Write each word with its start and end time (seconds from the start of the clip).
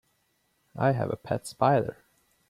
I 0.75 0.93
have 0.93 1.11
a 1.11 1.15
pet 1.15 1.45
spider. 1.45 1.97